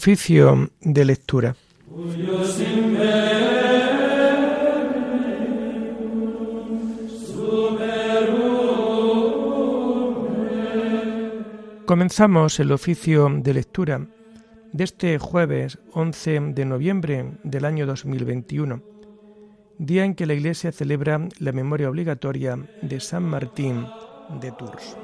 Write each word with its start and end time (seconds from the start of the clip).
Oficio 0.00 0.70
de 0.80 1.04
lectura. 1.04 1.56
Comenzamos 11.84 12.60
el 12.60 12.72
oficio 12.72 13.28
de 13.30 13.52
lectura 13.52 14.06
de 14.72 14.84
este 14.84 15.18
jueves 15.18 15.78
11 15.92 16.40
de 16.54 16.64
noviembre 16.64 17.32
del 17.42 17.66
año 17.66 17.84
2021, 17.84 18.82
día 19.76 20.06
en 20.06 20.14
que 20.14 20.24
la 20.24 20.32
Iglesia 20.32 20.72
celebra 20.72 21.28
la 21.40 21.52
memoria 21.52 21.90
obligatoria 21.90 22.56
de 22.80 23.00
San 23.00 23.24
Martín 23.24 23.84
de 24.40 24.50
Tours. 24.52 24.96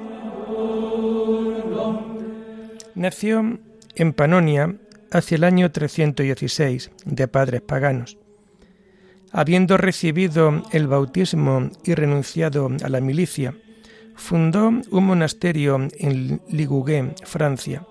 Nació 2.95 3.59
en 3.93 4.13
Panonia 4.13 4.75
hacia 5.11 5.35
el 5.35 5.43
año 5.43 5.71
316 5.71 6.91
de 7.05 7.27
padres 7.27 7.61
paganos. 7.61 8.17
Habiendo 9.31 9.77
recibido 9.77 10.63
el 10.71 10.87
bautismo 10.87 11.69
y 11.83 11.93
renunciado 11.93 12.69
a 12.83 12.89
la 12.89 13.01
milicia, 13.01 13.55
fundó 14.15 14.67
un 14.67 15.03
monasterio 15.05 15.87
en 15.99 16.41
Ligugé, 16.49 17.13
Francia, 17.23 17.85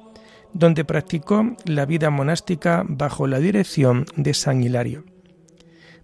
donde 0.52 0.84
practicó 0.84 1.56
la 1.64 1.86
vida 1.86 2.10
monástica 2.10 2.84
bajo 2.86 3.26
la 3.26 3.38
dirección 3.38 4.06
de 4.16 4.34
San 4.34 4.62
Hilario. 4.62 5.04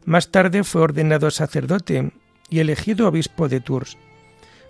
Más 0.04 0.30
tarde 0.30 0.64
fue 0.64 0.82
ordenado 0.82 1.30
sacerdote 1.30 2.12
y 2.50 2.60
elegido 2.60 3.08
obispo 3.08 3.48
de 3.48 3.60
Tours. 3.60 3.96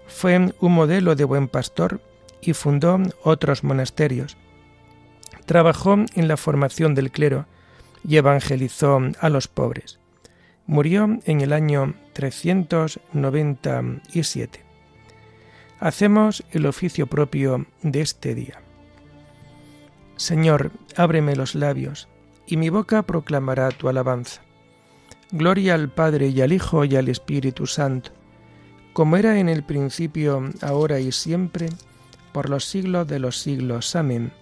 Fue 0.07 0.53
un 0.61 0.73
modelo 0.73 1.15
de 1.15 1.25
buen 1.25 1.49
pastor 1.49 2.01
y 2.41 2.53
fundó 2.53 2.99
otros 3.25 3.65
monasterios. 3.65 4.37
Trabajó 5.47 5.97
en 6.15 6.29
la 6.29 6.37
formación 6.37 6.95
del 6.95 7.11
clero 7.11 7.47
y 8.07 8.17
evangelizó 8.17 9.01
a 9.21 9.29
los 9.29 9.49
pobres. 9.49 9.99
Murió 10.67 11.19
en 11.25 11.41
el 11.41 11.53
año 11.53 11.95
397. 12.13 14.61
Hacemos 15.81 16.45
el 16.53 16.67
oficio 16.67 17.09
propio 17.09 17.67
de 17.83 18.01
este 18.01 18.37
día. 18.37 18.61
Señor, 20.17 20.71
ábreme 20.97 21.35
los 21.35 21.57
labios, 21.57 22.09
y 22.47 22.57
mi 22.57 22.69
boca 22.69 23.03
proclamará 23.03 23.71
tu 23.71 23.89
alabanza. 23.89 24.43
Gloria 25.33 25.75
al 25.75 25.89
Padre 25.89 26.29
y 26.29 26.41
al 26.41 26.53
Hijo 26.53 26.85
y 26.85 26.95
al 26.95 27.09
Espíritu 27.09 27.67
Santo, 27.67 28.13
como 28.93 29.17
era 29.17 29.41
en 29.41 29.49
el 29.49 29.65
principio, 29.65 30.51
ahora 30.61 31.01
y 31.01 31.11
siempre, 31.11 31.71
por 32.33 32.51
los 32.51 32.67
siglos 32.67 33.09
de 33.09 33.19
los 33.19 33.41
siglos. 33.41 33.97
Amén. 33.97 34.33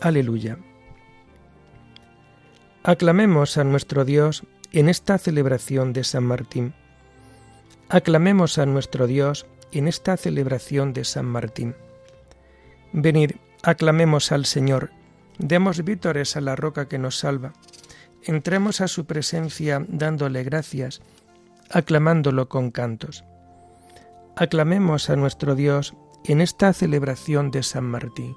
Aleluya. 0.00 0.58
Aclamemos 2.84 3.58
a 3.58 3.64
nuestro 3.64 4.04
Dios 4.04 4.44
en 4.70 4.88
esta 4.88 5.18
celebración 5.18 5.92
de 5.92 6.04
San 6.04 6.22
Martín. 6.22 6.72
Aclamemos 7.88 8.58
a 8.58 8.66
nuestro 8.66 9.08
Dios 9.08 9.46
en 9.72 9.88
esta 9.88 10.16
celebración 10.16 10.92
de 10.92 11.04
San 11.04 11.26
Martín. 11.26 11.74
Venid, 12.92 13.32
aclamemos 13.64 14.30
al 14.30 14.46
Señor, 14.46 14.90
demos 15.38 15.82
vítores 15.82 16.36
a 16.36 16.40
la 16.42 16.54
roca 16.54 16.88
que 16.88 16.98
nos 16.98 17.18
salva, 17.18 17.52
entremos 18.22 18.80
a 18.80 18.86
su 18.86 19.04
presencia 19.04 19.84
dándole 19.88 20.44
gracias, 20.44 21.02
aclamándolo 21.70 22.48
con 22.48 22.70
cantos. 22.70 23.24
Aclamemos 24.36 25.10
a 25.10 25.16
nuestro 25.16 25.56
Dios 25.56 25.96
en 26.24 26.40
esta 26.40 26.72
celebración 26.72 27.50
de 27.50 27.64
San 27.64 27.84
Martín 27.84 28.36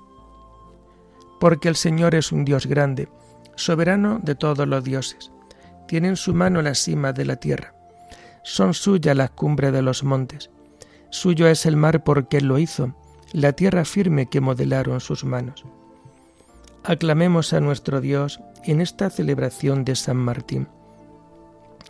porque 1.41 1.69
el 1.69 1.75
Señor 1.75 2.13
es 2.13 2.31
un 2.31 2.45
Dios 2.45 2.67
grande, 2.67 3.09
soberano 3.55 4.19
de 4.21 4.35
todos 4.35 4.67
los 4.67 4.83
dioses. 4.83 5.31
Tiene 5.87 6.09
en 6.09 6.15
su 6.15 6.35
mano 6.35 6.61
la 6.61 6.75
cima 6.75 7.13
de 7.13 7.25
la 7.25 7.37
tierra. 7.37 7.73
Son 8.43 8.75
suyas 8.75 9.17
las 9.17 9.31
cumbres 9.31 9.73
de 9.73 9.81
los 9.81 10.03
montes. 10.03 10.51
Suyo 11.09 11.47
es 11.47 11.65
el 11.65 11.77
mar 11.77 12.03
porque 12.03 12.37
Él 12.37 12.45
lo 12.45 12.59
hizo, 12.59 12.93
la 13.33 13.53
tierra 13.53 13.85
firme 13.85 14.29
que 14.29 14.39
modelaron 14.39 14.99
sus 14.99 15.25
manos. 15.25 15.65
Aclamemos 16.83 17.53
a 17.53 17.59
nuestro 17.59 18.01
Dios 18.01 18.39
en 18.63 18.79
esta 18.79 19.09
celebración 19.09 19.83
de 19.83 19.95
San 19.95 20.17
Martín. 20.17 20.67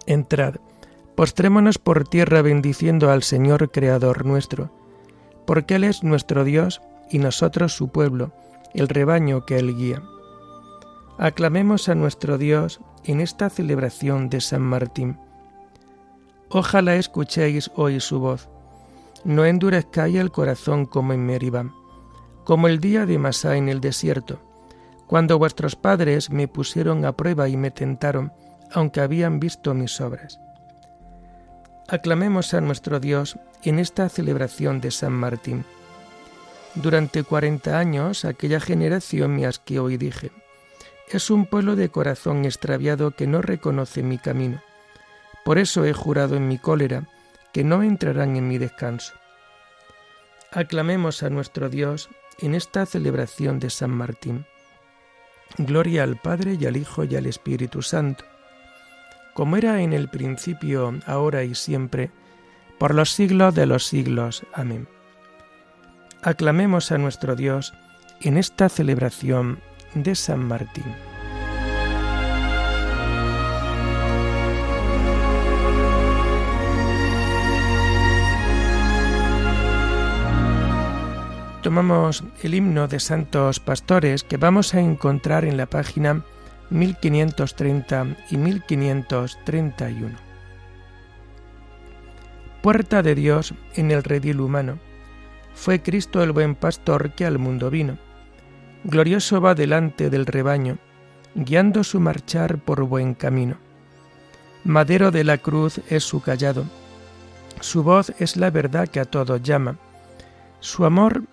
Entrad, 0.06 0.56
postrémonos 1.16 1.78
por 1.78 2.08
tierra 2.08 2.42
bendiciendo 2.42 3.12
al 3.12 3.22
Señor 3.22 3.70
Creador 3.70 4.26
nuestro, 4.26 4.72
porque 5.46 5.76
Él 5.76 5.84
es 5.84 6.04
nuestro 6.04 6.46
Dios 6.46 6.82
y 7.10 7.20
nosotros 7.20 7.74
su 7.74 7.90
pueblo, 7.90 8.32
el 8.74 8.88
rebaño 8.88 9.46
que 9.46 9.58
Él 9.60 9.76
guía. 9.76 10.02
Aclamemos 11.18 11.90
a 11.90 11.96
nuestro 11.96 12.38
Dios 12.38 12.80
en 13.04 13.22
esta 13.22 13.50
celebración 13.50 14.30
de 14.30 14.42
San 14.42 14.62
Martín. 14.62 15.20
Ojalá 16.50 16.96
escuchéis 16.96 17.72
hoy 17.76 18.00
su 18.00 18.20
voz. 18.20 18.50
No 19.24 19.46
endurezcáis 19.46 20.18
el 20.18 20.32
corazón 20.32 20.86
como 20.86 21.14
en 21.14 21.26
Meribá, 21.26 21.72
como 22.44 22.68
el 22.68 22.80
día 22.80 23.06
de 23.06 23.18
Masá 23.18 23.56
en 23.56 23.70
el 23.70 23.82
desierto, 23.82 24.40
cuando 25.08 25.38
vuestros 25.38 25.76
padres 25.76 26.30
me 26.30 26.48
pusieron 26.48 27.06
a 27.06 27.16
prueba 27.16 27.48
y 27.50 27.58
me 27.58 27.72
tentaron, 27.72 28.34
aunque 28.72 29.02
habían 29.02 29.40
visto 29.40 29.74
mis 29.74 30.02
obras. 30.02 30.40
Aclamemos 31.88 32.54
a 32.54 32.62
nuestro 32.62 33.00
Dios 33.00 33.38
en 33.64 33.78
esta 33.78 34.08
celebración 34.10 34.82
de 34.82 34.92
San 34.92 35.14
Martín. 35.14 35.66
Durante 36.76 37.24
cuarenta 37.24 37.80
años 37.80 38.24
aquella 38.24 38.60
generación 38.60 39.36
me 39.36 39.46
asqueó 39.46 39.90
y 39.90 39.98
dije, 39.98 40.32
es 41.10 41.30
un 41.30 41.46
pueblo 41.46 41.76
de 41.76 41.90
corazón 41.90 42.46
extraviado 42.46 43.12
que 43.12 43.28
no 43.28 43.42
reconoce 43.42 44.02
mi 44.02 44.18
camino. 44.18 44.62
Por 45.44 45.58
eso 45.58 45.84
he 45.84 45.92
jurado 45.92 46.38
en 46.38 46.48
mi 46.48 46.58
cólera 46.58 47.10
que 47.52 47.66
no 47.66 47.84
entrarán 47.84 48.38
en 48.38 48.48
mi 48.48 48.58
descanso. 48.58 49.14
Aclamemos 50.52 51.24
a 51.24 51.30
nuestro 51.30 51.70
Dios 51.70 52.10
en 52.40 52.56
esta 52.56 52.86
celebración 52.86 53.60
de 53.60 53.70
San 53.70 53.92
Martín. 53.92 54.46
Gloria 55.58 56.04
al 56.04 56.16
Padre 56.16 56.58
y 56.60 56.66
al 56.66 56.78
Hijo 56.78 57.04
y 57.04 57.18
al 57.18 57.26
Espíritu 57.26 57.82
Santo, 57.82 58.24
como 59.34 59.58
era 59.58 59.82
en 59.82 59.92
el 59.92 60.08
principio, 60.08 60.94
ahora 61.06 61.44
y 61.44 61.56
siempre, 61.56 62.12
por 62.80 62.96
los 62.96 63.12
siglos 63.12 63.54
de 63.54 63.66
los 63.66 63.86
siglos. 63.86 64.44
Amén 64.54 64.88
aclamemos 66.22 66.92
a 66.92 66.98
nuestro 66.98 67.36
Dios 67.36 67.74
en 68.22 68.38
esta 68.38 68.70
celebración 68.70 69.60
de 69.94 70.16
San 70.16 70.46
Martín. 70.48 70.86
Tomamos 81.64 82.24
el 82.42 82.56
himno 82.56 82.88
de 82.88 83.00
santos 83.00 83.60
pastores 83.60 84.24
que 84.24 84.38
vamos 84.38 84.74
a 84.74 84.80
encontrar 84.80 85.46
en 85.46 85.58
la 85.58 85.68
página 85.68 86.24
1530 86.72 88.18
y 88.32 88.38
1531. 88.38 90.18
Puerta 92.64 93.04
de 93.04 93.14
Dios 93.16 93.54
en 93.76 93.92
el 93.92 94.04
redil 94.04 94.40
humano 94.40 94.80
fue 95.54 95.82
Cristo 95.82 96.24
el 96.24 96.32
buen 96.32 96.56
pastor 96.56 97.12
que 97.12 97.26
al 97.26 97.40
mundo 97.40 97.70
vino. 97.70 97.98
Glorioso 98.84 99.42
va 99.42 99.54
delante 99.54 100.10
del 100.10 100.26
rebaño, 100.26 100.78
guiando 101.36 101.84
su 101.84 102.00
marchar 102.00 102.58
por 102.60 102.84
buen 102.84 103.14
camino. 103.14 103.58
Madero 104.64 105.12
de 105.12 105.24
la 105.24 105.38
cruz 105.38 105.82
es 105.90 106.04
su 106.04 106.22
callado, 106.22 106.66
su 107.60 107.84
voz 107.84 108.12
es 108.18 108.38
la 108.38 108.50
verdad 108.50 108.88
que 108.88 109.00
a 109.00 109.06
todos 109.06 109.42
llama, 109.42 109.78
su 110.60 110.86
amor 110.86 111.24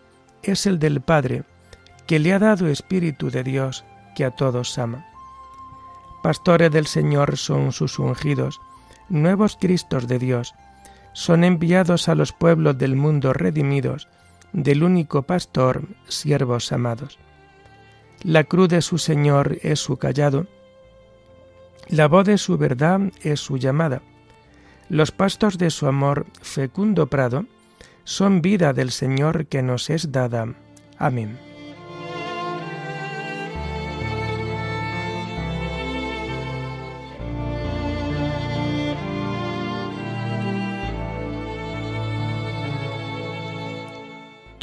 es 0.42 0.66
el 0.66 0.78
del 0.78 1.00
Padre, 1.00 1.44
que 2.06 2.18
le 2.18 2.32
ha 2.32 2.38
dado 2.38 2.68
Espíritu 2.68 3.30
de 3.30 3.42
Dios, 3.42 3.84
que 4.14 4.24
a 4.24 4.30
todos 4.30 4.78
ama. 4.78 5.06
Pastores 6.22 6.70
del 6.70 6.86
Señor 6.86 7.36
son 7.36 7.72
sus 7.72 7.98
ungidos, 7.98 8.60
nuevos 9.08 9.56
Cristos 9.58 10.08
de 10.08 10.18
Dios, 10.18 10.54
son 11.12 11.44
enviados 11.44 12.08
a 12.08 12.14
los 12.14 12.32
pueblos 12.32 12.78
del 12.78 12.96
mundo 12.96 13.32
redimidos, 13.32 14.08
del 14.52 14.82
único 14.82 15.22
pastor, 15.22 15.84
siervos 16.08 16.72
amados. 16.72 17.18
La 18.22 18.44
cruz 18.44 18.68
de 18.68 18.82
su 18.82 18.98
Señor 18.98 19.58
es 19.62 19.78
su 19.78 19.96
callado, 19.96 20.46
la 21.88 22.06
voz 22.06 22.26
de 22.26 22.36
su 22.36 22.58
verdad 22.58 23.00
es 23.22 23.40
su 23.40 23.56
llamada. 23.56 24.02
Los 24.90 25.10
pastos 25.10 25.56
de 25.56 25.70
su 25.70 25.86
amor, 25.86 26.26
fecundo 26.42 27.06
prado, 27.06 27.46
son 28.04 28.42
vida 28.42 28.72
del 28.74 28.90
Señor 28.90 29.46
que 29.46 29.62
nos 29.62 29.88
es 29.88 30.12
dada. 30.12 30.54
Amén. 30.98 31.47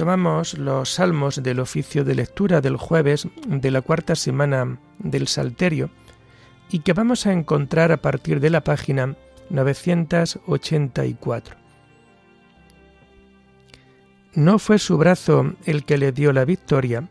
Los 0.06 0.94
salmos 0.94 1.42
del 1.42 1.60
oficio 1.60 2.04
de 2.04 2.14
lectura 2.14 2.62
del 2.62 2.78
jueves 2.78 3.28
de 3.48 3.72
la 3.72 3.82
cuarta 3.82 4.16
semana 4.16 4.78
del 5.00 5.28
Salterio 5.28 5.90
y 6.70 6.82
que 6.82 6.94
vamos 6.94 7.26
a 7.26 7.34
encontrar 7.34 7.92
a 7.92 7.98
partir 7.98 8.40
de 8.40 8.52
la 8.52 8.64
página 8.64 9.16
984. 9.50 11.56
No 14.36 14.60
fue 14.60 14.78
su 14.78 15.00
brazo 15.00 15.56
el 15.66 15.86
que 15.86 15.98
le 15.98 16.12
dio 16.12 16.34
la 16.34 16.46
victoria, 16.46 17.10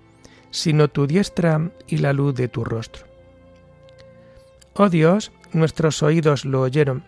sino 0.52 0.87
tu 0.87 1.08
diestra 1.08 1.73
y 1.88 1.96
la 1.96 2.12
luz 2.12 2.37
de 2.37 2.46
tu 2.46 2.64
rostro. 2.64 3.06
Oh 4.75 4.88
Dios, 4.88 5.32
nuestros 5.52 6.00
oídos 6.05 6.44
lo 6.44 6.61
oyeron, 6.61 7.02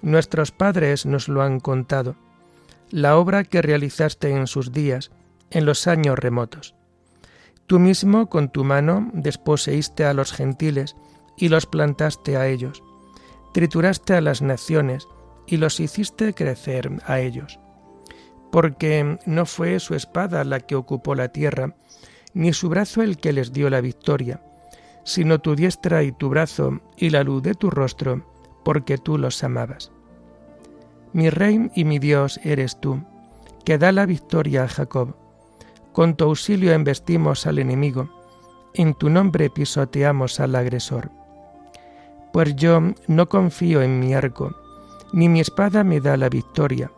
nuestros 0.00 0.52
padres 0.52 1.06
nos 1.06 1.28
lo 1.28 1.42
han 1.42 1.58
contado 1.58 2.14
la 2.94 3.16
obra 3.16 3.42
que 3.42 3.60
realizaste 3.60 4.30
en 4.30 4.46
sus 4.46 4.70
días, 4.70 5.10
en 5.54 5.64
los 5.64 5.86
años 5.86 6.18
remotos. 6.18 6.74
Tú 7.66 7.78
mismo 7.78 8.28
con 8.28 8.50
tu 8.50 8.64
mano 8.64 9.10
desposeíste 9.14 10.04
a 10.04 10.12
los 10.12 10.32
gentiles 10.32 10.96
y 11.38 11.48
los 11.48 11.64
plantaste 11.64 12.36
a 12.36 12.46
ellos, 12.46 12.82
trituraste 13.54 14.14
a 14.14 14.20
las 14.20 14.42
naciones 14.42 15.08
y 15.46 15.56
los 15.56 15.80
hiciste 15.80 16.34
crecer 16.34 16.90
a 17.06 17.20
ellos. 17.20 17.58
Porque 18.52 19.18
no 19.24 19.46
fue 19.46 19.80
su 19.80 19.94
espada 19.94 20.44
la 20.44 20.60
que 20.60 20.74
ocupó 20.74 21.14
la 21.14 21.28
tierra, 21.28 21.74
ni 22.34 22.52
su 22.52 22.68
brazo 22.68 23.02
el 23.02 23.16
que 23.16 23.32
les 23.32 23.52
dio 23.52 23.70
la 23.70 23.80
victoria, 23.80 24.42
sino 25.04 25.40
tu 25.40 25.54
diestra 25.54 26.02
y 26.02 26.12
tu 26.12 26.28
brazo 26.28 26.80
y 26.96 27.10
la 27.10 27.24
luz 27.24 27.42
de 27.42 27.54
tu 27.54 27.70
rostro, 27.70 28.26
porque 28.64 28.98
tú 28.98 29.18
los 29.18 29.42
amabas. 29.42 29.92
Mi 31.12 31.30
rey 31.30 31.70
y 31.74 31.84
mi 31.84 31.98
Dios 31.98 32.40
eres 32.42 32.80
tú, 32.80 33.04
que 33.64 33.78
da 33.78 33.92
la 33.92 34.06
victoria 34.06 34.64
a 34.64 34.68
Jacob. 34.68 35.16
Con 35.94 36.16
tu 36.16 36.24
auxilio 36.24 36.72
embestimos 36.72 37.46
al 37.46 37.60
enemigo, 37.60 38.08
en 38.74 38.94
tu 38.94 39.08
nombre 39.08 39.48
pisoteamos 39.48 40.40
al 40.40 40.56
agresor. 40.56 41.12
Pues 42.32 42.56
yo 42.56 42.80
no 43.06 43.28
confío 43.28 43.80
en 43.80 44.00
mi 44.00 44.12
arco, 44.12 44.50
ni 45.12 45.28
mi 45.28 45.38
espada 45.38 45.84
me 45.84 46.00
da 46.00 46.16
la 46.16 46.28
victoria. 46.28 46.90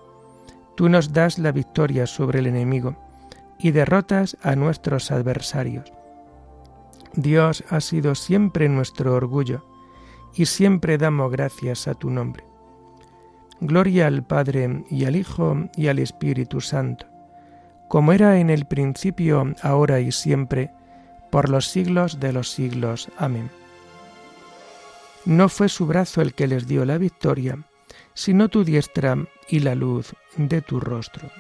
Tú 0.77 0.89
nos 0.89 1.13
das 1.13 1.39
la 1.39 1.53
victoria 1.53 2.07
sobre 2.07 2.39
el 2.39 2.47
enemigo 2.47 2.97
y 3.59 3.73
derrotas 3.73 4.39
a 4.43 4.57
nuestros 4.57 5.11
adversarios. 5.11 5.93
Dios 7.13 7.65
ha 7.69 7.83
sido 7.83 8.15
siempre 8.15 8.67
nuestro 8.71 9.15
orgullo, 9.15 9.63
y 10.35 10.47
siempre 10.47 10.97
damos 10.97 11.31
gracias 11.31 11.87
a 11.87 11.93
tu 11.93 12.09
nombre. 12.09 12.45
Gloria 13.61 14.07
al 14.07 14.25
Padre 14.27 14.85
y 14.91 15.05
al 15.05 15.17
Hijo 15.17 15.69
y 15.77 15.89
al 15.89 15.99
Espíritu 15.99 16.63
Santo, 16.63 17.06
como 17.89 18.13
era 18.13 18.39
en 18.39 18.51
el 18.51 18.65
principio, 18.67 19.55
ahora 19.63 20.01
y 20.01 20.13
siempre, 20.13 20.71
por 21.31 21.49
los 21.49 21.69
siglos 21.69 22.19
de 22.21 22.33
los 22.33 22.51
siglos. 22.51 23.09
Amén. 23.17 23.51
No 25.25 25.49
fue 25.49 25.69
su 25.69 25.87
brazo 25.87 26.23
el 26.23 26.35
que 26.35 26.47
les 26.47 26.67
dio 26.67 26.85
la 26.85 26.99
victoria, 26.99 27.59
sino 28.15 28.49
tu 28.49 28.65
diestra 28.65 29.17
y 29.49 29.61
la 29.61 29.75
luz 29.75 30.15
de 30.37 30.63
tu 30.63 30.81
rostro. 30.81 31.31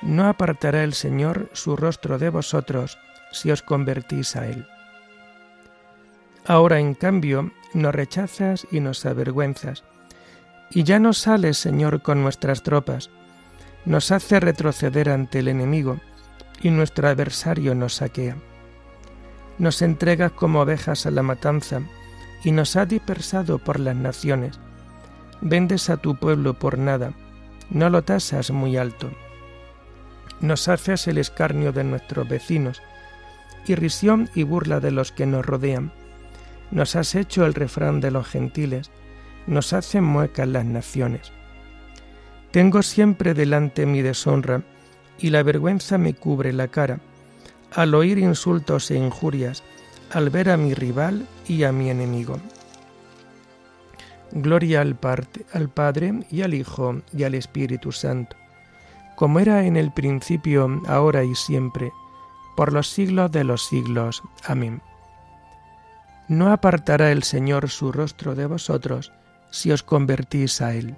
No 0.00 0.26
apartará 0.26 0.84
el 0.84 0.94
Señor 0.94 1.50
su 1.52 1.76
rostro 1.76 2.18
de 2.18 2.30
vosotros 2.30 2.98
si 3.32 3.50
os 3.50 3.62
convertís 3.62 4.36
a 4.36 4.46
Él. 4.46 4.66
Ahora, 6.46 6.78
en 6.78 6.94
cambio, 6.94 7.52
nos 7.74 7.94
rechazas 7.94 8.66
y 8.70 8.80
nos 8.80 9.04
avergüenzas, 9.04 9.84
y 10.70 10.82
ya 10.84 10.98
no 10.98 11.12
sales, 11.12 11.58
Señor, 11.58 12.02
con 12.02 12.22
nuestras 12.22 12.62
tropas, 12.62 13.10
nos 13.84 14.10
hace 14.12 14.40
retroceder 14.40 15.10
ante 15.10 15.40
el 15.40 15.48
enemigo, 15.48 15.98
y 16.60 16.70
nuestro 16.70 17.08
adversario 17.08 17.74
nos 17.74 17.94
saquea. 17.96 18.36
Nos 19.58 19.82
entregas 19.82 20.32
como 20.32 20.60
ovejas 20.60 21.06
a 21.06 21.10
la 21.10 21.22
matanza, 21.22 21.80
y 22.44 22.52
nos 22.52 22.76
has 22.76 22.88
dispersado 22.88 23.58
por 23.58 23.80
las 23.80 23.96
naciones. 23.96 24.58
Vendes 25.40 25.90
a 25.90 25.96
tu 25.96 26.16
pueblo 26.16 26.54
por 26.54 26.78
nada, 26.78 27.12
no 27.70 27.90
lo 27.90 28.02
tasas 28.02 28.50
muy 28.50 28.76
alto 28.76 29.10
nos 30.40 30.68
haces 30.68 31.08
el 31.08 31.18
escarnio 31.18 31.72
de 31.72 31.84
nuestros 31.84 32.28
vecinos, 32.28 32.82
irrisión 33.72 34.28
y 34.34 34.42
burla 34.42 34.80
de 34.80 34.90
los 34.90 35.12
que 35.12 35.26
nos 35.26 35.44
rodean. 35.44 35.92
Nos 36.70 36.96
has 36.96 37.14
hecho 37.14 37.46
el 37.46 37.54
refrán 37.54 38.00
de 38.00 38.10
los 38.10 38.26
gentiles, 38.26 38.90
nos 39.46 39.72
hacen 39.72 40.04
muecas 40.04 40.48
las 40.48 40.64
naciones. 40.64 41.32
Tengo 42.50 42.82
siempre 42.82 43.34
delante 43.34 43.86
mi 43.86 44.02
deshonra, 44.02 44.62
y 45.18 45.30
la 45.30 45.42
vergüenza 45.42 45.98
me 45.98 46.14
cubre 46.14 46.52
la 46.52 46.68
cara, 46.68 47.00
al 47.74 47.94
oír 47.94 48.18
insultos 48.18 48.90
e 48.90 48.96
injurias, 48.96 49.64
al 50.12 50.30
ver 50.30 50.50
a 50.50 50.56
mi 50.56 50.74
rival 50.74 51.26
y 51.46 51.64
a 51.64 51.72
mi 51.72 51.90
enemigo. 51.90 52.38
Gloria 54.32 54.82
al, 54.82 54.96
al 55.52 55.68
Padre 55.68 56.20
y 56.30 56.42
al 56.42 56.54
Hijo 56.54 57.02
y 57.12 57.24
al 57.24 57.34
Espíritu 57.34 57.92
Santo 57.92 58.36
como 59.18 59.40
era 59.40 59.66
en 59.66 59.76
el 59.76 59.90
principio, 59.90 60.80
ahora 60.86 61.24
y 61.24 61.34
siempre, 61.34 61.90
por 62.58 62.72
los 62.72 62.88
siglos 62.88 63.30
de 63.30 63.44
los 63.44 63.66
siglos. 63.68 64.20
Amén. 64.44 64.82
No 66.26 66.50
apartará 66.50 67.12
el 67.12 67.22
Señor 67.22 67.70
su 67.70 67.92
rostro 67.92 68.34
de 68.34 68.46
vosotros 68.46 69.12
si 69.52 69.70
os 69.70 69.84
convertís 69.84 70.60
a 70.60 70.74
Él. 70.74 70.96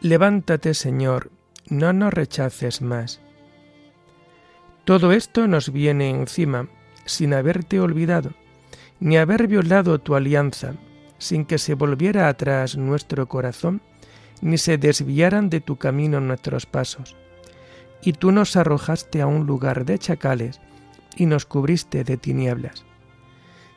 Levántate, 0.00 0.72
Señor, 0.72 1.30
no 1.68 1.92
nos 1.92 2.14
rechaces 2.14 2.80
más 2.80 3.20
todo 4.88 5.12
esto 5.12 5.46
nos 5.48 5.70
viene 5.70 6.08
encima, 6.08 6.66
sin 7.04 7.34
haberte 7.34 7.78
olvidado, 7.78 8.32
ni 9.00 9.16
haber 9.16 9.46
violado 9.46 9.98
tu 9.98 10.14
alianza, 10.14 10.74
sin 11.18 11.44
que 11.44 11.58
se 11.58 11.74
volviera 11.74 12.28
atrás 12.28 12.76
nuestro 12.76 13.28
corazón, 13.28 13.80
ni 14.40 14.58
se 14.58 14.78
desviaran 14.78 15.50
de 15.50 15.60
tu 15.60 15.76
camino 15.76 16.20
nuestros 16.20 16.66
pasos. 16.66 17.16
Y 18.02 18.12
tú 18.12 18.30
nos 18.30 18.56
arrojaste 18.56 19.20
a 19.20 19.26
un 19.26 19.46
lugar 19.46 19.84
de 19.84 19.98
chacales, 19.98 20.60
y 21.16 21.26
nos 21.26 21.46
cubriste 21.46 22.04
de 22.04 22.16
tinieblas. 22.16 22.84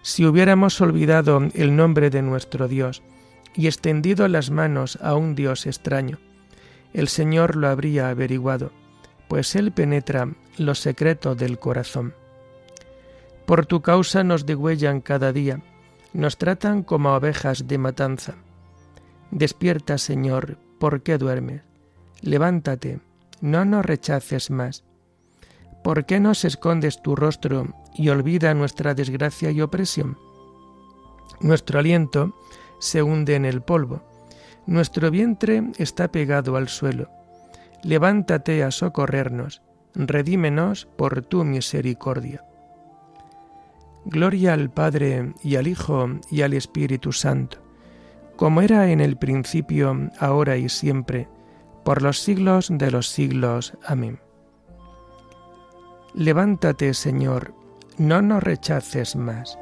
Si 0.04 0.26
hubiéramos 0.26 0.80
olvidado 0.80 1.42
el 1.54 1.76
nombre 1.76 2.10
de 2.10 2.22
nuestro 2.22 2.68
Dios, 2.68 3.02
y 3.56 3.68
extendido 3.68 4.28
las 4.28 4.50
manos 4.50 4.98
a 5.02 5.16
un 5.16 5.36
Dios 5.36 5.66
extraño, 5.66 6.20
el 6.94 7.08
Señor 7.08 7.56
lo 7.56 7.68
habría 7.68 8.10
averiguado, 8.10 8.72
pues 9.28 9.56
Él 9.56 9.72
penetra 9.72 10.30
los 10.58 10.80
secretos 10.80 11.38
del 11.38 11.60
corazón. 11.60 12.14
Por 13.46 13.66
tu 13.66 13.82
causa 13.82 14.24
nos 14.24 14.46
degüellan 14.46 15.02
cada 15.02 15.34
día, 15.34 15.62
nos 16.14 16.38
tratan 16.38 16.84
como 16.84 17.14
ovejas 17.16 17.68
de 17.68 17.78
matanza. 17.78 18.36
Despierta, 19.32 19.98
Señor, 19.98 20.58
¿por 20.80 21.04
qué 21.04 21.18
duermes? 21.18 21.64
Levántate, 22.22 23.00
no 23.42 23.66
nos 23.66 23.86
rechaces 23.86 24.52
más. 24.52 24.84
¿Por 25.84 26.06
qué 26.06 26.20
nos 26.20 26.46
escondes 26.46 27.02
tu 27.02 27.16
rostro 27.16 27.74
y 27.96 28.10
olvida 28.10 28.54
nuestra 28.54 28.94
desgracia 28.94 29.52
y 29.52 29.62
opresión? 29.62 30.18
Nuestro 31.40 31.80
aliento 31.80 32.36
se 32.80 33.02
hunde 33.02 33.36
en 33.36 33.46
el 33.46 33.62
polvo, 33.62 34.04
nuestro 34.68 35.10
vientre 35.10 35.64
está 35.78 36.12
pegado 36.12 36.56
al 36.56 36.70
suelo 36.70 37.10
levántate 37.84 38.64
a 38.64 38.72
socorrernos, 38.72 39.62
redímenos 39.96 40.86
por 40.98 41.24
tu 41.24 41.44
misericordia. 41.44 42.44
Gloria 44.06 44.54
al 44.54 44.72
Padre 44.72 45.34
y 45.44 45.56
al 45.56 45.68
Hijo 45.68 46.08
y 46.30 46.42
al 46.42 46.54
Espíritu 46.54 47.12
Santo, 47.12 47.60
como 48.36 48.62
era 48.62 48.90
en 48.92 49.00
el 49.00 49.18
principio, 49.18 50.10
ahora 50.20 50.58
y 50.58 50.70
siempre, 50.70 51.28
por 51.84 52.02
los 52.02 52.20
siglos 52.20 52.70
de 52.72 52.92
los 52.92 53.08
siglos. 53.08 53.78
Amén. 53.86 54.20
Levántate, 56.14 56.94
Señor, 56.94 57.54
no 57.98 58.22
nos 58.22 58.44
rechaces 58.44 59.16
más. 59.16 59.58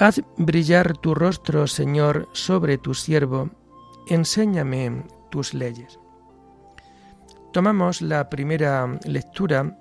Haz 0.00 0.22
brillar 0.38 0.96
tu 0.96 1.14
rostro, 1.14 1.66
Señor, 1.66 2.26
sobre 2.32 2.78
tu 2.78 2.94
siervo. 2.94 3.50
Enséñame 4.08 5.04
tus 5.30 5.52
leyes. 5.52 5.98
Tomamos 7.52 8.00
la 8.00 8.30
primera 8.30 8.98
lectura 9.04 9.76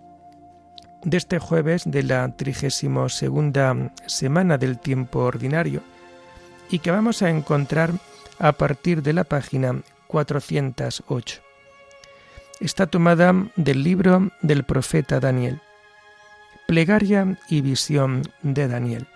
de 1.04 1.16
este 1.16 1.40
jueves 1.40 1.84
de 1.86 2.04
la 2.04 2.36
32 2.36 3.16
segunda 3.16 3.94
semana 4.08 4.58
del 4.58 4.78
tiempo 4.78 5.20
ordinario 5.20 5.82
y 6.70 6.80
que 6.80 6.92
vamos 6.92 7.22
a 7.22 7.30
encontrar 7.30 7.94
a 8.40 8.52
partir 8.52 9.02
de 9.02 9.14
la 9.14 9.24
página 9.24 9.82
408. 10.08 11.42
Está 12.60 12.88
tomada 12.88 13.34
del 13.56 13.84
libro 13.84 14.32
del 14.42 14.66
profeta 14.66 15.22
Daniel. 15.22 15.62
Plegaria 16.68 17.38
y 17.48 17.62
visión 17.62 18.24
de 18.44 18.68
Daniel. 18.68 19.08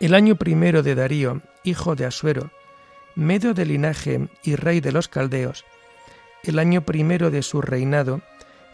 El 0.00 0.14
año 0.14 0.36
primero 0.36 0.82
de 0.82 0.94
Darío, 0.94 1.42
hijo 1.62 1.94
de 1.94 2.06
Asuero, 2.06 2.50
medio 3.14 3.52
de 3.52 3.66
linaje 3.66 4.30
y 4.42 4.56
rey 4.56 4.80
de 4.80 4.92
los 4.92 5.08
caldeos, 5.08 5.66
el 6.42 6.58
año 6.58 6.86
primero 6.86 7.30
de 7.30 7.42
su 7.42 7.60
reinado, 7.60 8.22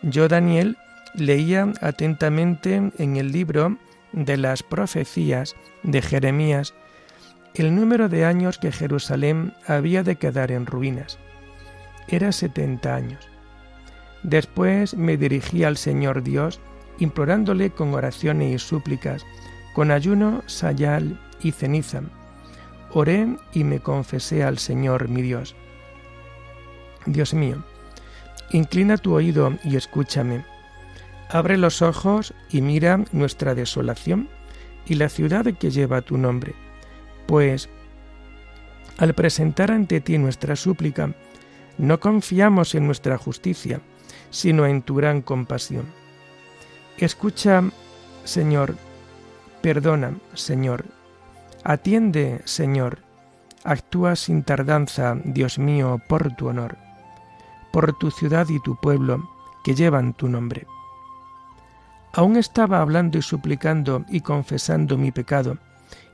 yo, 0.02 0.28
Daniel, 0.28 0.76
leía 1.14 1.72
atentamente 1.80 2.92
en 2.96 3.16
el 3.16 3.32
libro 3.32 3.76
de 4.12 4.36
las 4.36 4.62
profecías 4.62 5.56
de 5.82 6.00
Jeremías 6.00 6.74
el 7.54 7.74
número 7.74 8.08
de 8.08 8.24
años 8.24 8.58
que 8.58 8.70
Jerusalén 8.70 9.52
había 9.66 10.04
de 10.04 10.16
quedar 10.16 10.52
en 10.52 10.64
ruinas. 10.64 11.18
Era 12.06 12.30
setenta 12.30 12.94
años. 12.94 13.28
Después 14.22 14.94
me 14.94 15.16
dirigí 15.16 15.64
al 15.64 15.76
Señor 15.76 16.22
Dios, 16.22 16.60
implorándole 16.98 17.70
con 17.70 17.94
oraciones 17.94 18.54
y 18.54 18.58
súplicas, 18.58 19.26
con 19.76 19.90
ayuno, 19.90 20.42
sayal 20.46 21.20
y 21.42 21.52
ceniza. 21.52 22.00
Oré 22.94 23.36
y 23.52 23.62
me 23.62 23.80
confesé 23.80 24.42
al 24.42 24.56
Señor 24.56 25.10
mi 25.10 25.20
Dios. 25.20 25.54
Dios 27.04 27.34
mío, 27.34 27.62
inclina 28.52 28.96
tu 28.96 29.12
oído 29.12 29.52
y 29.64 29.76
escúchame. 29.76 30.46
Abre 31.28 31.58
los 31.58 31.82
ojos 31.82 32.32
y 32.48 32.62
mira 32.62 33.04
nuestra 33.12 33.54
desolación 33.54 34.30
y 34.86 34.94
la 34.94 35.10
ciudad 35.10 35.44
que 35.44 35.70
lleva 35.70 36.00
tu 36.00 36.16
nombre 36.16 36.54
pues 37.26 37.68
al 38.96 39.12
presentar 39.14 39.70
ante 39.70 40.00
ti 40.00 40.16
nuestra 40.16 40.56
súplica, 40.56 41.12
no 41.76 42.00
confiamos 42.00 42.74
en 42.74 42.86
nuestra 42.86 43.18
justicia, 43.18 43.82
sino 44.30 44.64
en 44.64 44.80
tu 44.80 44.94
gran 44.94 45.20
compasión. 45.20 45.84
Escucha, 46.96 47.62
Señor, 48.24 48.76
perdona, 49.66 50.14
Señor, 50.34 50.84
atiende, 51.64 52.40
Señor, 52.44 53.00
actúa 53.64 54.14
sin 54.14 54.44
tardanza, 54.44 55.16
Dios 55.24 55.58
mío, 55.58 56.00
por 56.06 56.36
tu 56.36 56.46
honor, 56.46 56.76
por 57.72 57.98
tu 57.98 58.12
ciudad 58.12 58.46
y 58.48 58.60
tu 58.60 58.76
pueblo 58.76 59.28
que 59.64 59.74
llevan 59.74 60.14
tu 60.14 60.28
nombre. 60.28 60.68
Aún 62.12 62.36
estaba 62.36 62.80
hablando 62.80 63.18
y 63.18 63.22
suplicando 63.22 64.04
y 64.08 64.20
confesando 64.20 64.96
mi 64.96 65.10
pecado, 65.10 65.58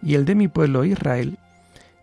y 0.03 0.15
el 0.15 0.25
de 0.25 0.35
mi 0.35 0.49
pueblo 0.49 0.87
Israel, 0.87 1.39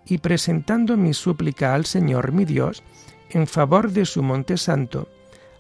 y 0.06 0.20
presentando 0.20 0.98
mi 0.98 1.16
súplica 1.16 1.74
al 1.74 1.88
Señor 1.88 2.32
mi 2.32 2.46
Dios 2.46 2.84
en 3.32 3.48
favor 3.48 3.90
de 3.90 4.06
su 4.06 4.22
monte 4.22 4.56
santo, 4.56 5.08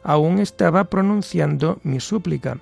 aún 0.03 0.37
estaba 0.37 0.83
pronunciando 0.83 1.79
mi 1.81 1.99
súplica, 1.99 2.59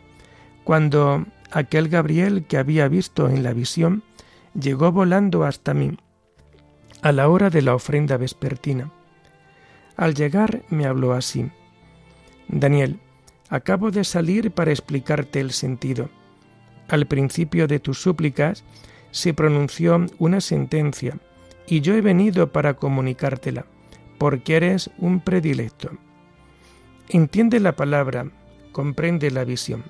cuando 0.63 1.25
aquel 1.51 1.89
Gabriel 1.89 2.45
que 2.45 2.57
había 2.57 2.87
visto 2.87 3.29
en 3.29 3.43
la 3.43 3.53
visión 3.53 4.03
llegó 4.59 4.91
volando 4.91 5.43
hasta 5.43 5.73
mí, 5.73 5.97
a 7.01 7.11
la 7.11 7.29
hora 7.29 7.49
de 7.49 7.61
la 7.61 7.75
ofrenda 7.75 8.17
vespertina. 8.17 8.91
Al 9.95 10.13
llegar 10.13 10.63
me 10.69 10.85
habló 10.85 11.13
así, 11.13 11.49
Daniel, 12.47 12.99
acabo 13.49 13.91
de 13.91 14.03
salir 14.03 14.51
para 14.51 14.71
explicarte 14.71 15.39
el 15.39 15.51
sentido. 15.51 16.09
Al 16.87 17.05
principio 17.05 17.67
de 17.67 17.79
tus 17.79 18.01
súplicas 18.01 18.63
se 19.11 19.33
pronunció 19.33 20.05
una 20.19 20.41
sentencia, 20.41 21.17
y 21.67 21.81
yo 21.81 21.95
he 21.95 22.01
venido 22.01 22.51
para 22.51 22.75
comunicártela, 22.75 23.65
porque 24.17 24.55
eres 24.55 24.89
un 24.97 25.19
predilecto. 25.19 25.91
Entiende 27.09 27.59
la 27.59 27.75
palabra, 27.75 28.31
comprende 28.71 29.31
la 29.31 29.43
visión. 29.43 29.83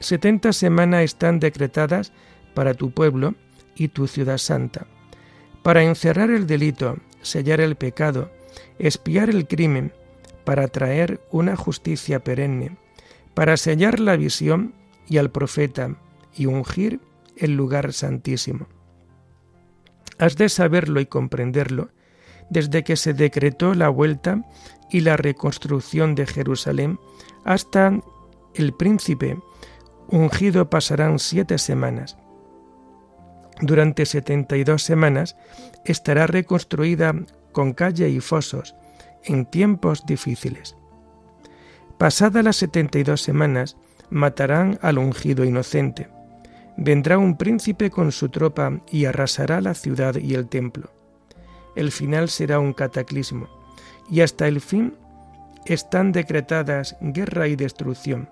Setenta 0.00 0.54
semanas 0.54 1.04
están 1.04 1.40
decretadas 1.40 2.12
para 2.54 2.72
tu 2.74 2.90
pueblo 2.90 3.34
y 3.76 3.88
tu 3.88 4.06
ciudad 4.06 4.38
santa, 4.38 4.86
para 5.62 5.82
encerrar 5.82 6.30
el 6.30 6.46
delito, 6.46 6.96
sellar 7.20 7.60
el 7.60 7.76
pecado, 7.76 8.30
espiar 8.78 9.28
el 9.28 9.46
crimen, 9.46 9.92
para 10.44 10.68
traer 10.68 11.20
una 11.30 11.54
justicia 11.54 12.20
perenne, 12.20 12.76
para 13.34 13.58
sellar 13.58 14.00
la 14.00 14.16
visión 14.16 14.74
y 15.06 15.18
al 15.18 15.30
profeta, 15.30 15.96
y 16.34 16.46
ungir 16.46 17.00
el 17.36 17.54
lugar 17.54 17.92
santísimo. 17.92 18.68
Has 20.18 20.36
de 20.36 20.48
saberlo 20.48 21.00
y 21.00 21.06
comprenderlo 21.06 21.90
desde 22.48 22.84
que 22.84 22.96
se 22.96 23.12
decretó 23.14 23.74
la 23.74 23.88
vuelta 23.88 24.42
y 24.90 25.00
la 25.00 25.16
reconstrucción 25.16 26.14
de 26.14 26.26
Jerusalén 26.26 26.98
hasta 27.44 28.00
el 28.54 28.72
príncipe 28.72 29.38
ungido 30.10 30.70
pasarán 30.70 31.18
siete 31.18 31.58
semanas. 31.58 32.16
Durante 33.60 34.06
setenta 34.06 34.56
y 34.56 34.64
dos 34.64 34.82
semanas 34.82 35.36
estará 35.84 36.26
reconstruida 36.26 37.14
con 37.52 37.72
calle 37.72 38.08
y 38.08 38.20
fosos 38.20 38.74
en 39.24 39.46
tiempos 39.46 40.06
difíciles. 40.06 40.76
Pasadas 41.98 42.44
las 42.44 42.56
setenta 42.56 42.98
y 42.98 43.02
dos 43.02 43.20
semanas, 43.20 43.76
matarán 44.08 44.78
al 44.82 44.98
ungido 44.98 45.44
inocente 45.44 46.08
Vendrá 46.82 47.18
un 47.18 47.36
príncipe 47.36 47.90
con 47.90 48.10
su 48.10 48.30
tropa 48.30 48.80
y 48.90 49.04
arrasará 49.04 49.60
la 49.60 49.74
ciudad 49.74 50.16
y 50.16 50.32
el 50.32 50.48
templo. 50.48 50.90
El 51.76 51.92
final 51.92 52.30
será 52.30 52.58
un 52.58 52.72
cataclismo, 52.72 53.48
y 54.10 54.22
hasta 54.22 54.48
el 54.48 54.62
fin 54.62 54.94
están 55.66 56.10
decretadas 56.10 56.96
guerra 57.02 57.48
y 57.48 57.56
destrucción. 57.56 58.30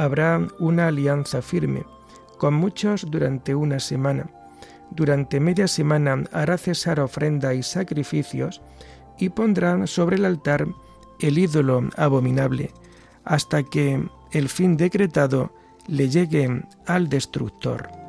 Habrá 0.00 0.48
una 0.58 0.86
alianza 0.86 1.42
firme, 1.42 1.84
con 2.38 2.54
muchos 2.54 3.10
durante 3.10 3.54
una 3.54 3.78
semana. 3.78 4.30
Durante 4.92 5.40
media 5.40 5.68
semana 5.68 6.24
hará 6.32 6.56
cesar 6.56 7.00
ofrenda 7.00 7.52
y 7.52 7.62
sacrificios, 7.62 8.62
y 9.18 9.28
pondrán 9.28 9.86
sobre 9.86 10.16
el 10.16 10.24
altar 10.24 10.66
el 11.18 11.38
ídolo 11.38 11.90
abominable, 11.98 12.72
hasta 13.24 13.62
que 13.62 14.02
el 14.32 14.48
fin 14.48 14.78
decretado 14.78 15.52
le 15.86 16.08
llegue 16.08 16.64
al 16.86 17.10
destructor. 17.10 17.99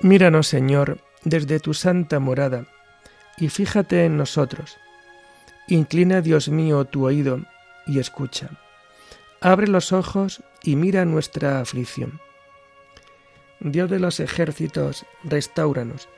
Míranos, 0.00 0.46
Señor, 0.46 0.98
desde 1.24 1.60
tu 1.60 1.74
santa 1.74 2.20
morada, 2.20 2.66
y 3.36 3.48
fíjate 3.48 4.04
en 4.04 4.16
nosotros. 4.16 4.76
Inclina, 5.66 6.20
Dios 6.20 6.48
mío, 6.48 6.84
tu 6.84 7.04
oído 7.06 7.40
y 7.86 7.98
escucha. 7.98 8.50
Abre 9.40 9.68
los 9.68 9.92
ojos 9.92 10.42
y 10.62 10.76
mira 10.76 11.04
nuestra 11.04 11.60
aflicción 11.60 12.20
Dios 13.60 13.90
de 13.90 13.98
los 13.98 14.20
ejércitos, 14.20 15.04
restauranos, 15.24 16.08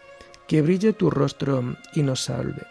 que 0.46 0.60
brille 0.60 0.92
tu 0.92 1.10
rostro 1.10 1.76
y 1.94 2.02
nos 2.02 2.24
salve. 2.24 2.66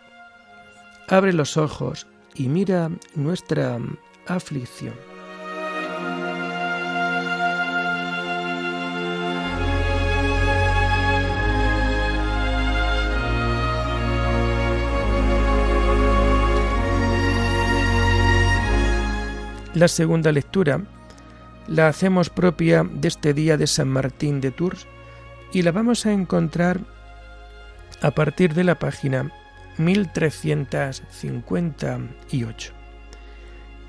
Abre 1.07 1.33
los 1.33 1.57
ojos 1.57 2.05
y 2.35 2.49
mira 2.49 2.91
nuestra 3.15 3.79
aflicción. 4.27 5.08
La 19.79 19.87
segunda 19.87 20.31
lectura 20.33 20.81
la 21.69 21.87
hacemos 21.87 22.29
propia 22.29 22.83
de 22.83 23.07
este 23.07 23.33
día 23.33 23.55
de 23.55 23.65
San 23.65 23.87
Martín 23.87 24.41
de 24.41 24.51
Tours 24.51 24.85
y 25.53 25.61
la 25.61 25.71
vamos 25.71 26.05
a 26.05 26.11
encontrar 26.11 26.81
a 28.01 28.11
partir 28.11 28.53
de 28.55 28.65
la 28.65 28.77
página 28.77 29.31
1358. 29.77 32.73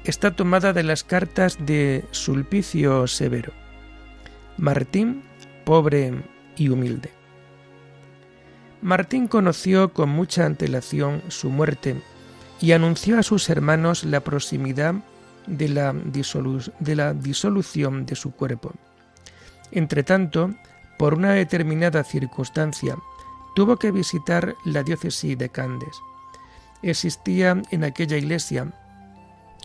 Está 0.04 0.30
tomada 0.30 0.72
de 0.72 0.84
las 0.84 1.02
cartas 1.02 1.58
de 1.58 2.04
Sulpicio 2.12 3.08
Severo. 3.08 3.52
Martín, 4.58 5.24
pobre 5.64 6.22
y 6.56 6.68
humilde. 6.68 7.10
Martín 8.80 9.26
conoció 9.26 9.92
con 9.92 10.08
mucha 10.08 10.46
antelación 10.46 11.20
su 11.26 11.50
muerte 11.50 12.00
y 12.60 12.70
anunció 12.70 13.18
a 13.18 13.24
sus 13.24 13.50
hermanos 13.50 14.04
la 14.04 14.20
proximidad 14.20 14.94
de 15.46 15.68
la, 15.68 15.92
de 15.92 16.96
la 16.96 17.14
disolución 17.14 18.06
de 18.06 18.16
su 18.16 18.32
cuerpo. 18.32 18.72
Entretanto, 19.72 20.54
por 20.98 21.14
una 21.14 21.32
determinada 21.32 22.04
circunstancia, 22.04 22.96
tuvo 23.54 23.76
que 23.76 23.90
visitar 23.90 24.54
la 24.64 24.82
diócesis 24.82 25.36
de 25.38 25.48
Candes. 25.48 26.00
Existía 26.82 27.60
en 27.70 27.84
aquella 27.84 28.16
iglesia 28.16 28.72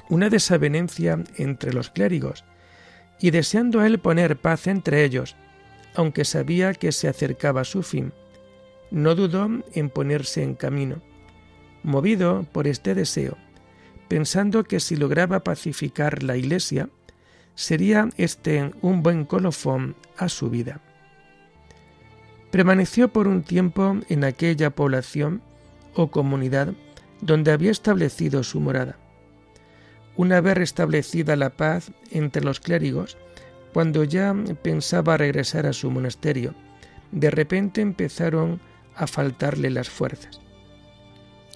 una 0.10 0.30
desavenencia 0.30 1.24
entre 1.38 1.74
los 1.74 1.90
clérigos, 1.90 2.44
y 3.20 3.32
deseando 3.32 3.84
él 3.84 4.00
poner 4.00 4.38
paz 4.38 4.68
entre 4.68 5.04
ellos, 5.04 5.36
aunque 5.96 6.26
sabía 6.26 6.74
que 6.74 6.92
se 6.92 7.08
acercaba 7.08 7.64
su 7.64 7.82
fin, 7.82 8.12
no 8.92 9.16
dudó 9.16 9.50
en 9.74 9.90
ponerse 9.90 10.44
en 10.44 10.56
camino. 10.56 11.02
Movido 11.84 12.46
por 12.52 12.68
este 12.68 12.94
deseo, 12.94 13.38
pensando 14.08 14.64
que 14.64 14.80
si 14.80 14.96
lograba 14.96 15.44
pacificar 15.44 16.24
la 16.24 16.38
iglesia, 16.38 16.90
sería 17.56 18.10
este 18.18 18.72
un 18.82 19.02
buen 19.02 19.26
colofón 19.26 19.96
a 20.18 20.30
su 20.30 20.50
vida. 20.50 20.82
Permaneció 22.52 23.10
por 23.10 23.28
un 23.28 23.44
tiempo 23.44 23.98
en 24.10 24.24
aquella 24.24 24.70
población 24.70 25.42
o 25.94 26.12
comunidad 26.12 26.74
donde 27.22 27.52
había 27.52 27.72
establecido 27.72 28.44
su 28.44 28.60
morada. 28.60 28.98
Una 30.16 30.40
vez 30.42 30.56
restablecida 30.56 31.36
la 31.36 31.52
paz 31.52 31.92
entre 32.12 32.44
los 32.44 32.60
clérigos, 32.60 33.18
cuando 33.74 34.06
ya 34.06 34.34
pensaba 34.62 35.18
regresar 35.18 35.66
a 35.66 35.74
su 35.74 35.92
monasterio, 35.92 36.54
de 37.12 37.30
repente 37.30 37.82
empezaron 37.82 38.62
a 38.96 39.08
faltarle 39.08 39.70
las 39.70 39.90
fuerzas. 39.90 40.40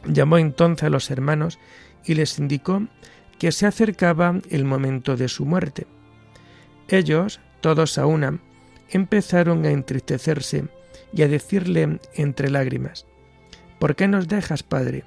Llamó 0.06 0.38
entonces 0.38 0.84
a 0.84 0.90
los 0.90 1.12
hermanos 1.12 1.60
y 2.06 2.16
les 2.16 2.40
indicó 2.40 2.88
que 3.38 3.52
se 3.52 3.66
acercaba 3.66 4.40
el 4.50 4.66
momento 4.66 5.16
de 5.16 5.28
su 5.28 5.46
muerte. 5.46 5.88
Ellos, 6.88 7.40
todos 7.62 7.98
a 7.98 8.06
una, 8.06 8.40
empezaron 8.90 9.66
a 9.66 9.72
entristecerse 9.72 10.66
y 11.14 11.22
a 11.22 11.28
decirle 11.28 12.00
entre 12.16 12.50
lágrimas, 12.50 13.06
¿Por 13.80 13.96
qué 13.96 14.08
nos 14.08 14.28
dejas, 14.28 14.62
Padre? 14.62 15.06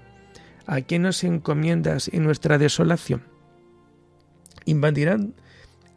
¿A 0.67 0.81
quién 0.81 1.03
nos 1.03 1.23
encomiendas 1.25 2.09
en 2.09 2.25
nuestra 2.25 2.57
desolación? 2.57 3.23
Invadirán, 4.65 5.35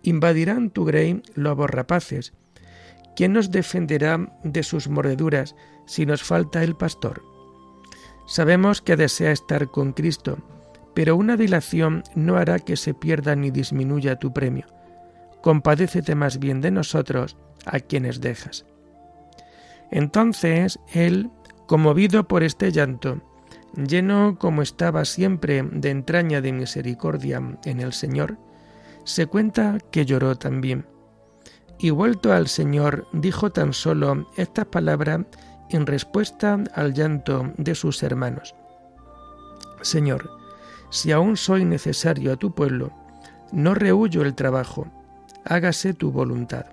invadirán 0.03 0.69
tu 0.71 0.83
grey 0.83 1.23
lobos 1.35 1.69
rapaces. 1.69 2.33
¿Quién 3.15 3.31
nos 3.31 3.49
defenderá 3.49 4.37
de 4.43 4.63
sus 4.63 4.89
mordeduras 4.89 5.55
si 5.85 6.05
nos 6.05 6.23
falta 6.23 6.63
el 6.63 6.75
pastor? 6.75 7.23
Sabemos 8.27 8.81
que 8.81 8.97
desea 8.97 9.31
estar 9.31 9.71
con 9.71 9.93
Cristo, 9.93 10.39
pero 10.95 11.15
una 11.15 11.37
dilación 11.37 12.03
no 12.15 12.37
hará 12.37 12.57
que 12.57 12.77
se 12.77 12.95
pierda 12.95 13.35
ni 13.35 13.51
disminuya 13.51 14.15
tu 14.15 14.33
premio. 14.33 14.65
Compadécete 15.43 16.15
más 16.15 16.39
bien 16.39 16.61
de 16.61 16.71
nosotros, 16.71 17.37
a 17.65 17.79
quienes 17.79 18.21
dejas. 18.21 18.65
Entonces 19.91 20.79
él, 20.93 21.29
conmovido 21.67 22.27
por 22.27 22.43
este 22.43 22.71
llanto, 22.71 23.21
lleno 23.75 24.37
como 24.39 24.61
estaba 24.61 25.05
siempre 25.05 25.61
de 25.63 25.89
entraña 25.89 26.41
de 26.41 26.53
misericordia 26.53 27.41
en 27.65 27.79
el 27.79 27.93
Señor, 27.93 28.37
se 29.03 29.27
cuenta 29.27 29.77
que 29.91 30.05
lloró 30.05 30.37
también. 30.37 30.87
Y 31.77 31.89
vuelto 31.89 32.31
al 32.31 32.47
Señor, 32.47 33.05
dijo 33.11 33.51
tan 33.51 33.73
solo 33.73 34.29
estas 34.37 34.65
palabras 34.65 35.21
en 35.69 35.85
respuesta 35.85 36.57
al 36.73 36.93
llanto 36.93 37.51
de 37.57 37.75
sus 37.75 38.01
hermanos. 38.01 38.55
Señor, 39.81 40.29
si 40.95 41.11
aún 41.11 41.35
soy 41.35 41.65
necesario 41.65 42.31
a 42.31 42.37
tu 42.37 42.53
pueblo, 42.53 42.91
no 43.51 43.75
rehuyo 43.75 44.21
el 44.21 44.33
trabajo, 44.33 44.87
hágase 45.43 45.93
tu 45.93 46.09
voluntad. 46.09 46.67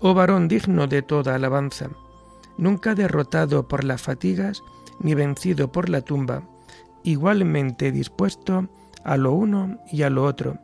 Oh 0.00 0.14
varón 0.14 0.46
digno 0.46 0.86
de 0.86 1.02
toda 1.02 1.34
alabanza, 1.34 1.88
nunca 2.56 2.94
derrotado 2.94 3.66
por 3.66 3.82
las 3.82 4.00
fatigas 4.00 4.62
ni 5.00 5.14
vencido 5.14 5.72
por 5.72 5.88
la 5.88 6.02
tumba, 6.02 6.44
igualmente 7.02 7.90
dispuesto 7.90 8.68
a 9.02 9.16
lo 9.16 9.32
uno 9.32 9.78
y 9.90 10.02
a 10.02 10.10
lo 10.10 10.22
otro, 10.24 10.58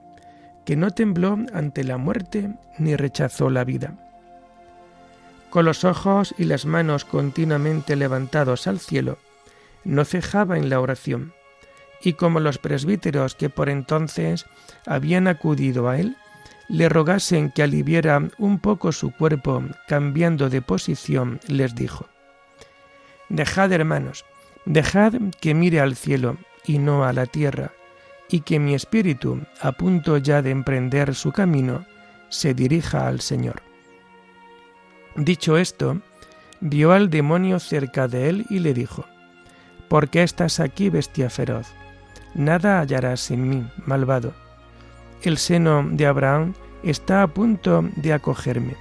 que 0.65 0.77
no 0.77 0.93
tembló 0.93 1.37
ante 1.53 1.83
la 1.83 1.97
muerte 1.97 2.57
ni 2.79 2.95
rechazó 2.95 3.51
la 3.51 3.65
vida. 3.65 3.99
Con 5.51 5.65
los 5.65 5.85
ojos 5.85 6.33
y 6.39 6.45
las 6.45 6.65
manos 6.65 7.05
continuamente 7.05 7.97
levantados 7.97 8.69
al 8.69 8.79
cielo, 8.79 9.19
no 9.83 10.05
cejaba 10.05 10.59
en 10.59 10.71
la 10.71 10.81
oración, 10.81 11.33
y 12.05 12.13
como 12.13 12.39
los 12.39 12.59
presbíteros 12.59 13.35
que 13.35 13.49
por 13.49 13.69
entonces 13.69 14.47
habían 14.87 15.27
acudido 15.27 15.89
a 15.89 15.99
él, 15.99 16.17
le 16.69 16.89
rogasen 16.89 17.51
que 17.51 17.63
aliviara 17.63 18.29
un 18.39 18.59
poco 18.59 18.93
su 18.93 19.11
cuerpo 19.11 19.63
cambiando 19.89 20.51
de 20.51 20.63
posición, 20.63 21.41
les 21.49 21.75
dijo, 21.75 22.07
Dejad, 23.29 23.73
hermanos, 23.73 24.25
dejad 24.67 25.15
que 25.41 25.55
mire 25.55 25.81
al 25.81 25.97
cielo 25.97 26.37
y 26.67 26.79
no 26.79 27.05
a 27.05 27.13
la 27.13 27.27
tierra, 27.27 27.73
y 28.29 28.41
que 28.41 28.59
mi 28.59 28.75
espíritu, 28.75 29.43
a 29.61 29.73
punto 29.73 30.19
ya 30.19 30.43
de 30.43 30.51
emprender 30.51 31.15
su 31.15 31.33
camino, 31.33 31.87
se 32.29 32.55
dirija 32.55 33.07
al 33.07 33.21
Señor. 33.21 33.63
Dicho 35.17 35.57
esto, 35.57 36.01
vio 36.61 36.93
al 36.93 37.09
demonio 37.09 37.61
cerca 37.61 38.09
de 38.09 38.29
él 38.29 38.47
y 38.51 38.59
le 38.59 38.75
dijo, 38.75 39.07
¿Por 39.89 40.09
qué 40.09 40.23
estás 40.23 40.61
aquí, 40.61 40.89
bestia 40.91 41.31
feroz? 41.31 41.69
Nada 42.35 42.81
hallarás 42.81 43.31
en 43.31 43.49
mí, 43.49 43.67
malvado. 43.87 44.33
El 45.23 45.39
seno 45.39 45.87
de 45.89 46.07
Abraham 46.07 46.55
está 46.83 47.23
a 47.23 47.29
punto 47.29 47.89
de 47.97 48.13
acogerme. 48.13 48.77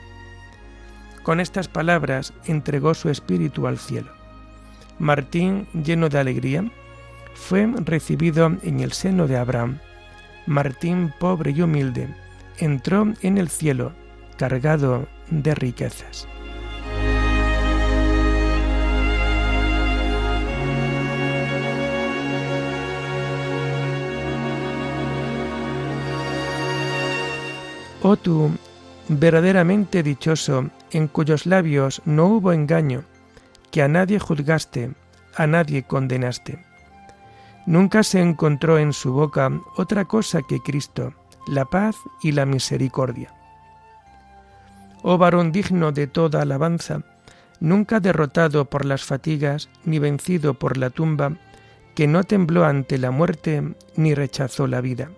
Con 1.24 1.40
estas 1.40 1.68
palabras 1.68 2.34
entregó 2.46 2.94
su 2.94 3.10
espíritu 3.10 3.68
al 3.68 3.78
cielo. 3.78 4.12
Martín, 5.00 5.68
lleno 5.74 6.10
de 6.10 6.20
alegría, 6.20 6.70
fue 7.36 7.68
recibido 7.86 8.52
en 8.64 8.80
el 8.80 8.92
seno 8.92 9.28
de 9.28 9.38
Abraham. 9.38 9.80
Martín, 10.46 11.14
pobre 11.20 11.52
y 11.52 11.62
humilde, 11.62 12.14
entró 12.58 13.14
en 13.22 13.38
el 13.38 13.50
cielo 13.50 13.94
cargado 14.38 15.08
de 15.30 15.56
riquezas. 15.56 16.28
Oh 28.06 28.18
tú, 28.18 28.52
verdaderamente 29.08 30.04
dichoso, 30.04 30.70
en 30.92 31.08
cuyos 31.08 31.46
labios 31.46 32.02
no 32.04 32.26
hubo 32.26 32.52
engaño, 32.52 33.06
que 33.72 33.82
a 33.82 33.88
nadie 33.88 34.20
juzgaste, 34.20 34.92
a 35.38 35.48
nadie 35.48 35.84
condenaste. 35.84 36.62
Nunca 37.66 38.04
se 38.04 38.20
encontró 38.20 38.78
en 38.78 38.92
su 38.92 39.14
boca 39.14 39.50
otra 39.78 40.04
cosa 40.04 40.42
que 40.42 40.60
Cristo, 40.60 41.14
la 41.48 41.64
paz 41.64 41.96
y 42.22 42.34
la 42.34 42.46
misericordia. 42.46 43.34
Oh 45.02 45.18
varón 45.18 45.54
digno 45.54 45.94
de 45.94 46.08
toda 46.08 46.42
alabanza, 46.42 47.04
nunca 47.62 48.02
derrotado 48.02 48.66
por 48.66 48.84
las 48.84 49.06
fatigas 49.06 49.70
ni 49.86 50.00
vencido 50.00 50.56
por 50.56 50.76
la 50.76 50.90
tumba, 50.90 51.38
que 51.96 52.08
no 52.08 52.26
tembló 52.26 52.66
ante 52.66 52.98
la 52.98 53.12
muerte 53.12 53.64
ni 53.96 54.14
rechazó 54.14 54.68
la 54.68 54.82
vida 54.82 55.10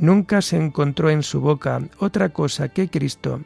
nunca 0.00 0.40
se 0.40 0.56
encontró 0.56 1.10
en 1.10 1.22
su 1.22 1.40
boca 1.40 1.82
otra 1.98 2.30
cosa 2.30 2.70
que 2.70 2.88
Cristo, 2.88 3.42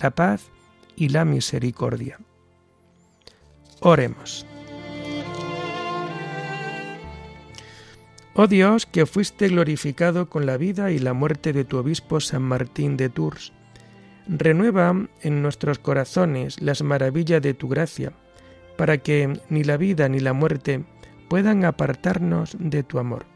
la 0.00 0.12
paz 0.12 0.48
y 0.94 1.08
la 1.08 1.24
misericordia. 1.24 2.18
Oremos. 3.80 4.46
Oh 8.34 8.46
Dios, 8.46 8.86
que 8.86 9.06
fuiste 9.06 9.48
glorificado 9.48 10.28
con 10.28 10.46
la 10.46 10.56
vida 10.56 10.92
y 10.92 10.98
la 10.98 11.12
muerte 11.12 11.52
de 11.52 11.64
tu 11.64 11.78
obispo 11.78 12.20
San 12.20 12.42
Martín 12.42 12.96
de 12.96 13.08
Tours, 13.08 13.52
renueva 14.28 15.08
en 15.22 15.42
nuestros 15.42 15.78
corazones 15.78 16.60
las 16.60 16.82
maravillas 16.82 17.42
de 17.42 17.54
tu 17.54 17.68
gracia, 17.68 18.12
para 18.76 18.98
que 18.98 19.40
ni 19.48 19.64
la 19.64 19.76
vida 19.76 20.08
ni 20.08 20.20
la 20.20 20.34
muerte 20.34 20.84
puedan 21.28 21.64
apartarnos 21.64 22.56
de 22.60 22.82
tu 22.82 22.98
amor 22.98 23.35